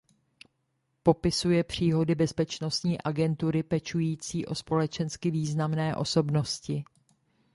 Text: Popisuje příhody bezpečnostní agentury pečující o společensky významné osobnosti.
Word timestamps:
Popisuje 1.03 1.63
příhody 1.63 2.15
bezpečnostní 2.15 3.01
agentury 3.01 3.63
pečující 3.63 4.45
o 4.45 4.55
společensky 4.55 5.31
významné 5.31 5.95
osobnosti. 5.95 6.83